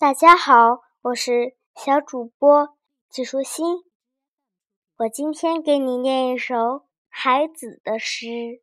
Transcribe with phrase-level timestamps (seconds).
[0.00, 2.74] 大家好，我是小主播
[3.10, 3.82] 季舒心。
[4.96, 8.62] 我今天给你念一首海子的诗：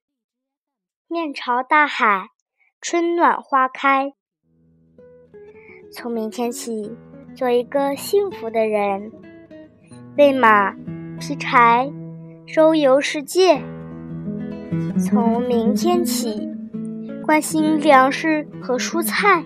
[1.08, 2.30] 面朝大海，
[2.82, 4.14] 春暖花开。
[5.94, 6.98] 从明天起，
[7.36, 9.12] 做一个幸福的人，
[10.18, 10.72] 喂马，
[11.20, 11.94] 劈柴，
[12.48, 13.62] 周游世界。
[15.00, 16.50] 从明天起，
[17.24, 19.46] 关心粮食和蔬菜。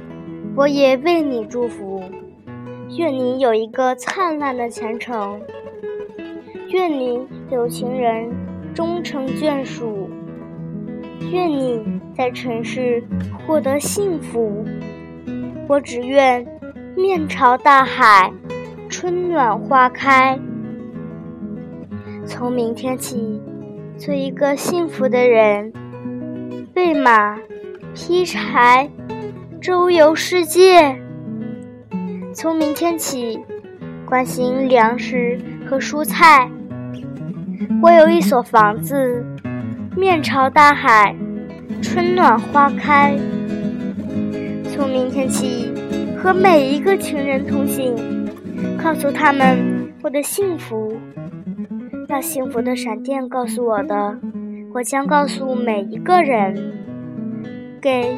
[0.53, 2.03] 我也为你祝福，
[2.97, 5.39] 愿你有一个灿烂的前程，
[6.69, 8.29] 愿你有情人
[8.73, 10.09] 终成眷属，
[11.31, 11.81] 愿你
[12.13, 13.01] 在尘世
[13.47, 14.65] 获得幸福。
[15.69, 16.45] 我只愿
[16.97, 18.29] 面朝大海，
[18.89, 20.37] 春暖花开。
[22.25, 23.41] 从明天起，
[23.97, 25.71] 做一个幸福的人，
[26.75, 27.39] 喂马，
[27.95, 28.89] 劈柴。
[29.61, 30.99] 周游世界，
[32.33, 33.39] 从明天起，
[34.07, 35.37] 关心粮食
[35.69, 36.49] 和蔬菜。
[37.79, 39.23] 我有一所房子，
[39.95, 41.15] 面朝大海，
[41.79, 43.15] 春暖花开。
[44.73, 45.71] 从明天起，
[46.17, 47.93] 和每一个情人通信，
[48.83, 50.97] 告诉他们我的幸福。
[52.09, 54.17] 那幸福的闪电告诉我的，
[54.73, 56.55] 我将告诉每一个人。
[57.79, 58.17] 给。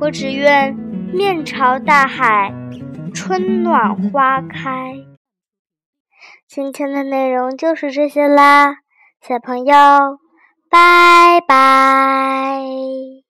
[0.00, 0.74] 我只愿
[1.12, 2.52] 面朝大海，
[3.14, 4.96] 春暖花开。
[6.46, 8.76] 今天的内容就是这些啦，
[9.20, 9.74] 小朋友，
[10.68, 13.23] 拜拜。